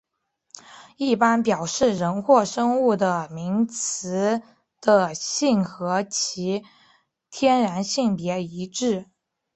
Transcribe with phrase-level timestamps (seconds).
[0.97, 4.41] 一般表示人或生物的名词
[4.81, 6.63] 的性和其
[7.29, 9.05] 天然性别一致。